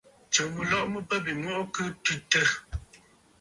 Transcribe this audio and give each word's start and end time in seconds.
Tsuu 0.31 0.49
mɨlɔ̀ʼɔ̀ 0.55 0.89
mɨ 0.91 0.99
bə̂ 1.07 1.17
bîmɔʼɔ 1.25 1.63
kɨ 1.73 1.83
twitə̂. 2.03 2.47